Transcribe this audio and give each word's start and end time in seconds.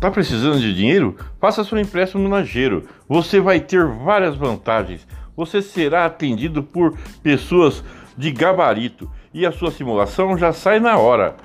Tá 0.00 0.10
precisando 0.10 0.60
de 0.60 0.74
dinheiro? 0.74 1.16
Faça 1.40 1.64
seu 1.64 1.78
empréstimo 1.78 2.28
na 2.28 2.42
Gero. 2.42 2.86
Você 3.08 3.40
vai 3.40 3.60
ter 3.60 3.86
várias 3.86 4.36
vantagens. 4.36 5.06
Você 5.34 5.62
será 5.62 6.04
atendido 6.04 6.62
por 6.62 6.96
pessoas 7.22 7.82
de 8.16 8.30
gabarito 8.30 9.10
e 9.32 9.46
a 9.46 9.52
sua 9.52 9.70
simulação 9.70 10.36
já 10.36 10.52
sai 10.52 10.80
na 10.80 10.96
hora. 10.98 11.36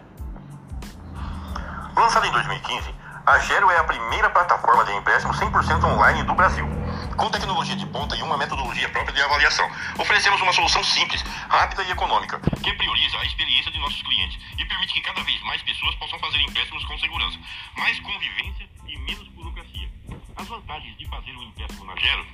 Lançada 1.95 2.27
em 2.27 2.31
2015, 2.31 2.93
a 3.25 3.39
Gero 3.39 3.69
é 3.69 3.77
a 3.77 3.83
primeira 3.83 4.29
plataforma 4.29 4.83
de 4.83 4.93
empréstimo 4.93 5.33
100% 5.33 5.83
online 5.85 6.23
do 6.23 6.33
Brasil. 6.33 6.80
Com 7.17 7.29
tecnologia 7.29 7.75
de 7.75 7.85
ponta 7.87 8.15
e 8.15 8.21
uma 8.23 8.37
metodologia 8.37 8.89
própria 8.89 9.13
de 9.13 9.21
avaliação, 9.21 9.69
oferecemos 9.99 10.41
uma 10.41 10.53
solução 10.53 10.83
simples, 10.83 11.21
rápida 11.49 11.83
e 11.83 11.91
econômica, 11.91 12.39
que 12.63 12.73
prioriza 12.73 13.17
a 13.17 13.25
experiência 13.25 13.71
de 13.71 13.79
nossos 13.79 14.01
clientes 14.01 14.39
e 14.57 14.65
permite 14.65 14.93
que 14.93 15.01
cada 15.01 15.21
vez 15.23 15.41
mais 15.43 15.61
pessoas 15.61 15.95
possam 15.95 16.19
fazer 16.19 16.39
empréstimos 16.41 16.83
com 16.85 16.97
segurança, 16.99 17.37
mais 17.77 17.99
convivência 17.99 18.69
e 18.87 18.97
menos 18.97 19.27
burocracia. 19.29 19.89
As 20.35 20.47
vantagens 20.47 20.97
de 20.97 21.07
fazer 21.07 21.31
um 21.31 21.43
empréstimo 21.43 21.85
na 21.85 21.95
Gero 21.95 22.25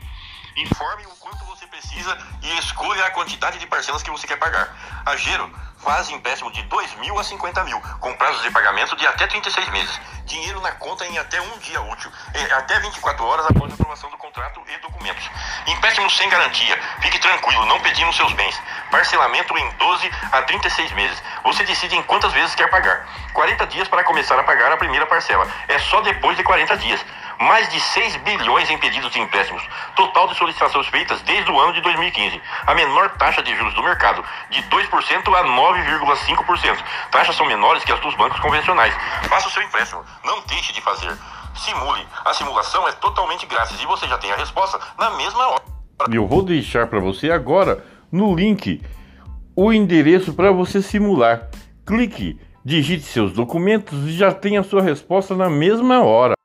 Informe 0.57 1.05
o 1.05 1.15
quanto 1.17 1.45
você 1.45 1.67
precisa 1.67 2.17
e 2.41 2.57
escolha 2.57 3.05
a 3.05 3.11
quantidade 3.11 3.59
de 3.59 3.67
parcelas 3.67 4.01
que 4.01 4.09
você 4.09 4.25
quer 4.25 4.37
pagar. 4.37 5.03
A 5.05 5.15
Gero 5.15 5.51
faz 5.77 6.09
empréstimo 6.09 6.51
de 6.51 6.61
2 6.63 6.95
mil 6.95 7.17
a 7.19 7.23
50 7.23 7.63
mil, 7.63 7.79
com 7.99 8.13
prazos 8.13 8.41
de 8.43 8.51
pagamento 8.51 8.95
de 8.95 9.05
até 9.07 9.27
36 9.27 9.69
meses. 9.69 10.01
Dinheiro 10.25 10.59
na 10.61 10.71
conta 10.73 11.05
em 11.05 11.17
até 11.17 11.39
um 11.39 11.57
dia 11.59 11.81
útil, 11.81 12.11
até 12.57 12.79
24 12.79 13.25
horas 13.25 13.45
após 13.45 13.71
a 13.71 13.75
aprovação 13.75 14.09
do 14.09 14.17
contrato 14.17 14.61
e 14.67 14.77
documentos. 14.81 15.29
Empréstimo 15.67 16.09
sem 16.09 16.29
garantia. 16.29 16.77
Fique 17.01 17.19
tranquilo, 17.19 17.65
não 17.65 17.79
pedimos 17.79 18.15
seus 18.15 18.33
bens. 18.33 18.61
Parcelamento 18.91 19.57
em 19.57 19.69
12 19.77 20.11
a 20.31 20.41
36 20.41 20.91
meses. 20.93 21.23
Você 21.43 21.63
decide 21.63 21.95
em 21.95 22.03
quantas 22.03 22.33
vezes 22.33 22.55
quer 22.55 22.69
pagar. 22.69 23.07
40 23.33 23.67
dias 23.67 23.87
para 23.87 24.03
começar 24.03 24.37
a 24.37 24.43
pagar 24.43 24.71
a 24.71 24.77
primeira 24.77 25.05
parcela. 25.05 25.47
É 25.67 25.79
só 25.79 26.01
depois 26.01 26.35
de 26.35 26.43
40 26.43 26.75
dias 26.77 27.05
mais 27.39 27.69
de 27.69 27.79
6 27.79 28.17
bilhões 28.17 28.69
em 28.69 28.77
pedidos 28.77 29.11
de 29.11 29.19
empréstimos, 29.19 29.63
total 29.95 30.27
de 30.27 30.35
solicitações 30.35 30.87
feitas 30.87 31.21
desde 31.21 31.51
o 31.51 31.59
ano 31.59 31.73
de 31.73 31.81
2015. 31.81 32.41
A 32.65 32.73
menor 32.73 33.09
taxa 33.17 33.41
de 33.43 33.55
juros 33.55 33.73
do 33.73 33.83
mercado, 33.83 34.23
de 34.49 34.61
2% 34.63 35.35
a 35.35 35.43
9,5%. 35.43 36.83
Taxas 37.11 37.35
são 37.35 37.45
menores 37.45 37.83
que 37.83 37.91
as 37.91 37.99
dos 37.99 38.15
bancos 38.15 38.39
convencionais. 38.39 38.93
Faça 39.29 39.47
o 39.47 39.51
seu 39.51 39.61
empréstimo, 39.63 40.03
não 40.23 40.41
deixe 40.47 40.73
de 40.73 40.81
fazer. 40.81 41.15
Simule. 41.55 42.05
A 42.23 42.33
simulação 42.33 42.87
é 42.87 42.91
totalmente 42.93 43.45
grátis 43.45 43.81
e 43.81 43.85
você 43.85 44.07
já 44.07 44.17
tem 44.17 44.31
a 44.31 44.35
resposta 44.35 44.79
na 44.97 45.11
mesma 45.11 45.47
hora. 45.47 45.63
Eu 46.11 46.27
vou 46.27 46.43
deixar 46.43 46.87
para 46.87 46.99
você 46.99 47.31
agora 47.31 47.83
no 48.11 48.35
link 48.35 48.81
o 49.55 49.73
endereço 49.73 50.33
para 50.33 50.51
você 50.51 50.81
simular. 50.81 51.49
Clique, 51.85 52.39
digite 52.63 53.03
seus 53.03 53.33
documentos 53.33 54.07
e 54.07 54.11
já 54.11 54.31
tem 54.31 54.57
a 54.57 54.63
sua 54.63 54.83
resposta 54.83 55.35
na 55.35 55.49
mesma 55.49 56.03
hora. 56.03 56.36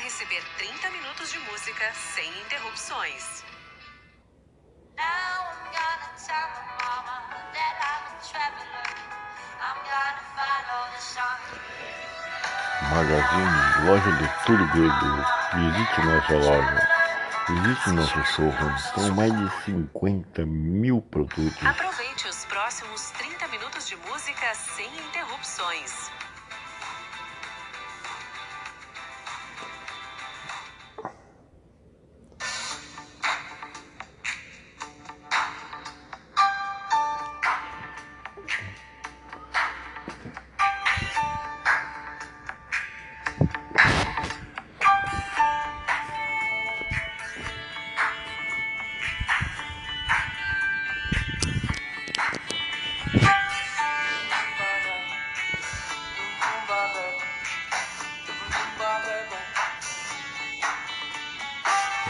Receber 0.00 0.42
30 0.58 0.90
minutos 0.90 1.30
de 1.32 1.38
música 1.40 1.92
sem 1.94 2.28
interrupções. 2.40 3.44
Magazine, 12.90 13.86
loja 13.86 14.12
de 14.12 14.44
tudo 14.46 14.66
grego. 14.68 15.24
Visite 15.54 16.00
nossa 16.02 16.32
loja. 16.34 16.88
Visite 17.48 17.90
nosso 17.90 18.24
showroom 18.34 18.74
com 18.94 19.14
mais 19.14 19.32
de 19.32 19.64
50 19.64 20.46
mil 20.46 21.00
produtos. 21.02 21.66
Aproveite 21.66 22.28
os 22.28 22.44
próximos 22.44 23.10
30 23.10 23.48
minutos 23.48 23.88
de 23.88 23.96
música 23.96 24.54
sem 24.54 24.86
interrupções. 24.86 26.10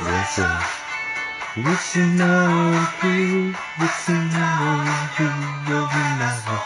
listen. 0.05 0.51
Listen 1.57 2.17
now, 2.17 2.89
you, 3.03 3.55
Listen 3.81 4.29
now, 4.29 5.11
you 5.19 5.27
love 5.69 5.91
me 5.93 6.07
now. 6.23 6.63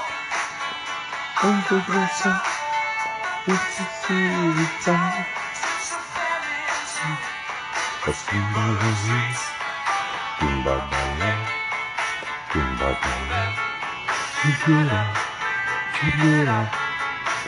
Oh, 1.42 1.66
the 1.68 1.76
blessing. 1.88 2.40
It's 3.46 3.80
a 3.80 3.86
silly 4.04 4.68
time. 4.84 5.26
A 8.06 8.12
skinba 8.12 8.64
disease. 8.80 9.44
Kimba 10.38 10.76
bala. 10.90 11.30
Kimba 12.52 12.90
bala. 13.02 13.42
Figura. 14.40 15.00
Figura. 15.96 16.58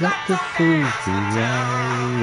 Like 0.01 0.23
the 0.29 0.37
fruit 0.37 1.09
around. 1.09 2.21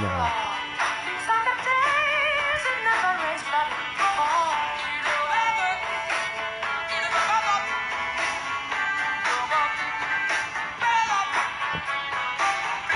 Oh, 0.00 0.47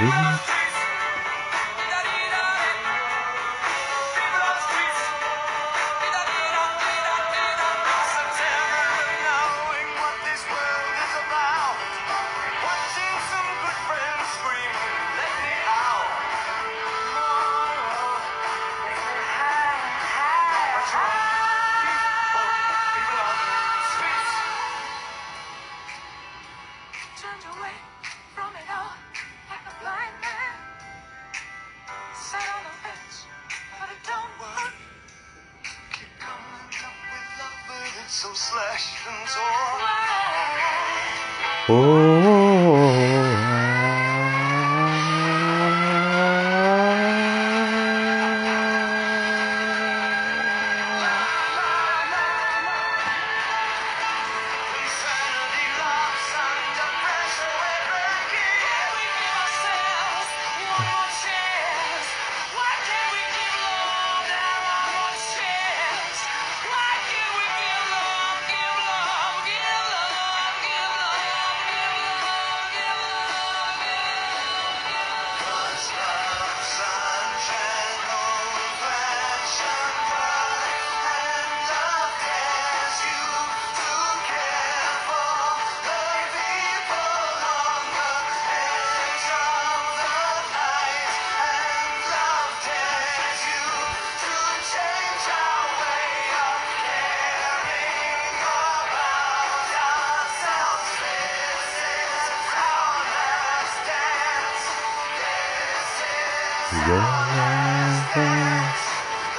Dream. 0.02 0.61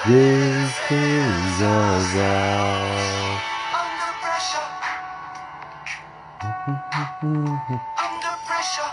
This 0.05 0.73
is 0.91 1.61
us 1.61 2.15
out. 2.17 3.39
Under 3.71 4.11
pressure. 4.19 4.67
Under 8.03 8.35
pressure. 8.45 8.91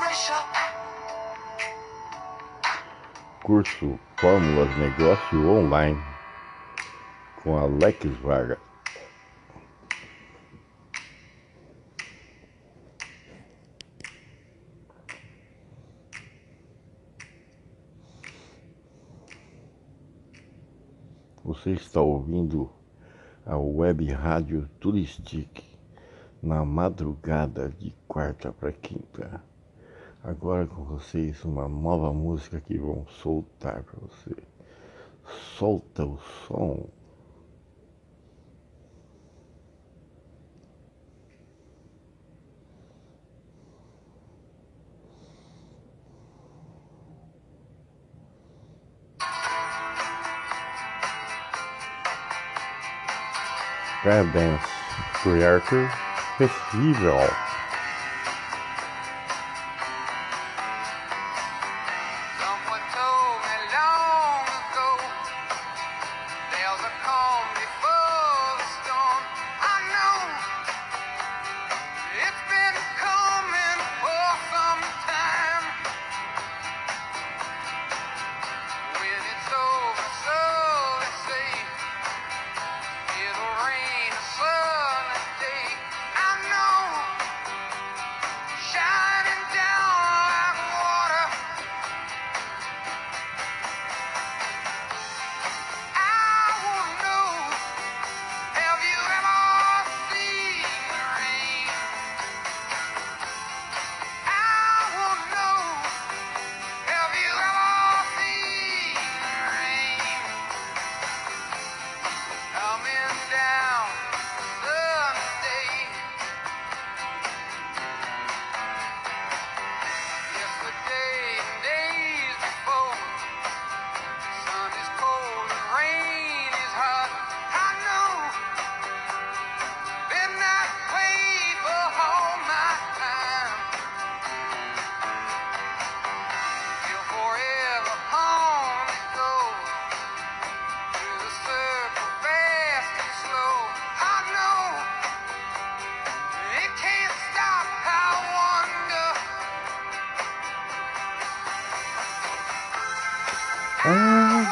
Pressure. 0.00 0.44
Curso 3.44 4.00
Fórmulas 4.16 4.76
Negócio 4.76 5.48
Online 5.48 6.02
com 7.44 7.56
Alex 7.56 8.04
Vargas. 8.20 8.67
Você 21.58 21.72
está 21.72 22.00
ouvindo 22.00 22.70
a 23.44 23.58
web 23.58 24.08
rádio 24.12 24.70
Turistic 24.78 25.64
na 26.40 26.64
madrugada 26.64 27.68
de 27.68 27.92
quarta 28.06 28.52
para 28.52 28.70
quinta. 28.70 29.42
Agora 30.22 30.68
com 30.68 30.84
vocês 30.84 31.44
uma 31.44 31.66
nova 31.66 32.12
música 32.12 32.60
que 32.60 32.78
vão 32.78 33.04
soltar 33.08 33.82
para 33.82 33.98
você. 33.98 34.36
Solta 35.58 36.06
o 36.06 36.16
som. 36.46 36.86
Grab 54.02 54.32
Dance 54.32 54.64
Reactor 55.24 55.90
Festival. 56.38 57.47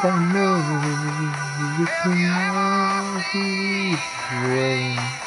I 0.03 0.11
know 0.31 0.57
you 1.79 1.87
can 1.87 2.29
always 2.29 3.99
way. 4.29 5.26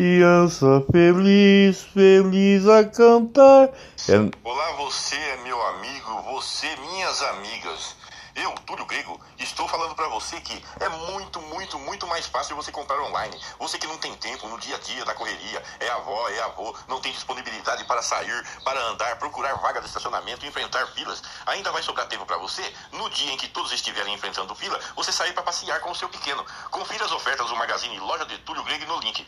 Criança 0.00 0.82
feliz, 0.90 1.82
feliz 1.92 2.66
a 2.66 2.82
cantar. 2.84 3.68
É, 4.08 4.16
Olá, 4.42 4.72
você 4.78 5.14
é 5.14 5.36
meu 5.44 5.60
amigo, 5.60 6.22
você 6.22 6.74
minhas 6.76 7.20
amigas. 7.20 7.96
Eu, 8.34 8.50
Túlio 8.64 8.86
Grego, 8.86 9.20
estou 9.38 9.68
falando 9.68 9.94
para 9.94 10.08
você 10.08 10.40
que 10.40 10.64
é 10.80 10.88
muito, 10.88 11.38
muito, 11.42 11.78
muito 11.80 12.06
mais 12.06 12.26
fácil 12.26 12.56
você 12.56 12.72
comprar 12.72 12.98
online. 13.02 13.38
Você 13.58 13.76
que 13.76 13.86
não 13.86 13.98
tem 13.98 14.14
tempo 14.14 14.48
no 14.48 14.58
dia 14.58 14.76
a 14.76 14.78
dia 14.78 15.04
da 15.04 15.14
correria, 15.14 15.62
é 15.80 15.90
avó, 15.90 16.30
é 16.30 16.40
avô, 16.44 16.74
não 16.88 16.98
tem 17.02 17.12
disponibilidade 17.12 17.84
para 17.84 18.00
sair, 18.00 18.42
para 18.64 18.80
andar, 18.88 19.18
procurar 19.18 19.52
vaga 19.56 19.82
de 19.82 19.86
estacionamento, 19.86 20.46
enfrentar 20.46 20.86
filas. 20.94 21.22
Ainda 21.44 21.70
vai 21.72 21.82
sobrar 21.82 22.08
tempo 22.08 22.24
para 22.24 22.38
você, 22.38 22.62
no 22.92 23.10
dia 23.10 23.34
em 23.34 23.36
que 23.36 23.48
todos 23.48 23.70
estiverem 23.70 24.14
enfrentando 24.14 24.54
fila, 24.54 24.80
você 24.96 25.12
sair 25.12 25.34
para 25.34 25.42
passear 25.42 25.78
com 25.80 25.90
o 25.90 25.94
seu 25.94 26.08
pequeno. 26.08 26.42
Confira 26.70 27.04
as 27.04 27.12
ofertas 27.12 27.46
do 27.48 27.56
Magazine 27.56 27.98
Loja 27.98 28.24
de 28.24 28.38
Túlio 28.38 28.64
Grego 28.64 28.86
no 28.86 28.98
link. 29.00 29.26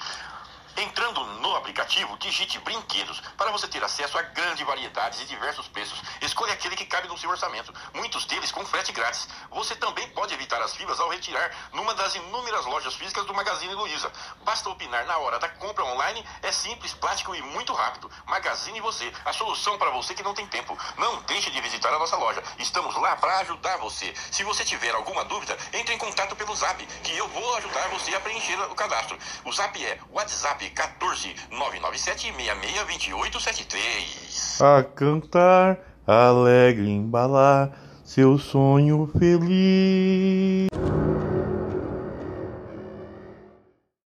Entrando 0.77 1.23
no 1.41 1.55
aplicativo, 1.55 2.17
digite 2.17 2.59
brinquedos 2.61 3.21
para 3.37 3.51
você 3.51 3.69
ter 3.69 3.85
acesso 3.85 4.17
a 4.17 4.23
grande 4.23 4.65
variedade 4.65 5.23
e 5.23 5.27
diversos 5.27 5.69
preços. 5.69 6.01
Escolha 6.23 6.55
aquele 6.55 6.75
que 6.75 6.87
cabe 6.87 7.09
no 7.09 7.19
seu 7.19 7.29
orçamento, 7.29 7.75
muitos 7.93 8.25
deles 8.25 8.51
com 8.51 8.65
frete 8.65 8.91
grátis. 8.91 9.29
Você 9.51 9.77
também 9.77 10.09
pode 10.11 10.33
evitar 10.33 10.63
as 10.63 10.75
filas 10.75 10.99
ao 10.99 11.11
retirar 11.11 11.51
numa 11.73 11.95
das 11.95 12.15
inúmeras 12.15 12.65
lojas 12.65 12.95
físicas 12.95 13.27
do 13.27 13.35
Magazine 13.35 13.75
Luiza. 13.75 14.11
Basta 14.45 14.71
opinar 14.71 15.05
na 15.05 15.19
hora 15.19 15.39
da 15.39 15.49
compra 15.49 15.85
online, 15.85 16.25
é 16.43 16.51
simples, 16.51 16.95
prático 16.95 17.35
e 17.35 17.43
muito 17.43 17.75
rápido. 17.75 18.11
Magazine 18.27 18.81
Você, 18.81 19.13
a 19.27 19.33
solução 19.33 19.77
para 19.77 19.91
você 19.91 20.15
que 20.15 20.23
não 20.23 20.35
tem 20.35 20.47
tempo. 20.47 20.79
Não 20.97 21.21
deixe 21.23 21.51
de 21.51 21.61
visitar 21.61 21.93
a 21.93 21.99
nossa 21.99 22.17
loja. 22.17 22.43
Estamos 22.59 22.95
lá 22.97 23.15
para 23.17 23.41
ajudar 23.41 23.77
você. 23.77 24.15
Se 24.31 24.43
você 24.43 24.65
tiver 24.65 24.95
alguma 24.95 25.25
dúvida, 25.25 25.57
entre 25.73 25.95
em 25.95 25.99
contato 25.99 26.35
pelo 26.35 26.57
Zap, 26.57 26.85
que 27.05 27.17
eu 27.17 27.29
vou 27.29 27.57
ajudar 27.57 27.89
você 27.89 28.15
a 28.15 28.21
preencher 28.21 28.59
o 28.71 28.75
cadastro. 28.75 29.19
O 29.45 29.53
Zap 29.53 29.85
é 29.85 30.01
WhatsApp 30.11 30.62
14 30.71 31.35
997 31.51 32.33
66 32.33 33.11
2873. 33.11 34.61
a 34.61 34.83
cantar, 34.83 35.79
alegre 36.07 36.89
embalar 36.91 37.73
seu 38.05 38.39
sonho 38.39 39.11
feliz. 39.19 40.69